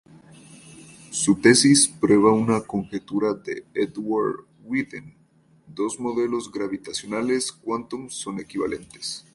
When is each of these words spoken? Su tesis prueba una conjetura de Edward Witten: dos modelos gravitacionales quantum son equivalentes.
Su 1.11 1.35
tesis 1.41 1.87
prueba 1.87 2.33
una 2.33 2.59
conjetura 2.61 3.35
de 3.35 3.65
Edward 3.75 4.47
Witten: 4.63 5.13
dos 5.67 5.99
modelos 5.99 6.51
gravitacionales 6.51 7.51
quantum 7.51 8.09
son 8.09 8.39
equivalentes. 8.39 9.27